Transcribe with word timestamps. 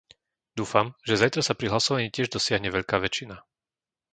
Dúfam, 0.59 0.87
že 1.07 1.13
zajtra 1.21 1.41
sa 1.45 1.53
pri 1.59 1.67
hlasovaní 1.71 2.07
tiež 2.15 2.27
dosiahne 2.35 2.69
veľká 2.77 2.95
väčšina. 3.05 3.35